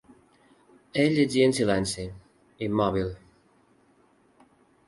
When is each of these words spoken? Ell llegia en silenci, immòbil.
Ell 1.03 1.11
llegia 1.17 1.43
en 1.49 1.53
silenci, 1.59 2.07
immòbil. 2.69 3.15